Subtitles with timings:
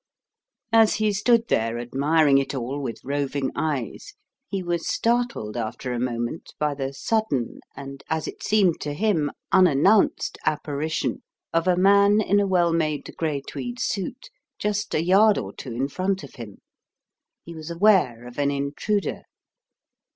[0.73, 4.15] As he stood there admiring it all with roving eyes,
[4.49, 9.29] he was startled after a moment by the sudden, and as it seemed to him
[9.51, 11.21] unannounced apparition
[11.53, 15.71] of a man in a well made grey tweed suit, just a yard or two
[15.75, 16.57] in front of him.
[17.43, 19.21] He was aware of an intruder.